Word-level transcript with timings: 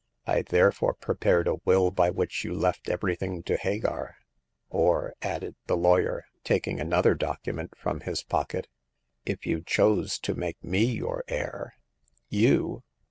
I 0.25 0.41
therefore 0.41 0.95
prepared 0.95 1.47
a 1.47 1.57
will 1.63 1.91
by 1.91 2.09
which 2.09 2.43
you 2.43 2.55
left 2.55 2.85
everjlhing 2.85 3.45
to 3.45 3.55
Hagar. 3.55 4.15
Or,'* 4.67 5.13
added 5.21 5.53
the 5.67 5.77
lawyer, 5.77 6.25
taking 6.43 6.79
another 6.79 7.13
document 7.13 7.77
from 7.77 7.99
his 7.99 8.23
pocket, 8.23 8.67
if 9.27 9.45
you 9.45 9.61
chose 9.61 10.17
to 10.21 10.33
make 10.33 10.63
me 10.63 10.85
your 10.85 11.23
heir 11.29 11.75
""You 12.47 12.81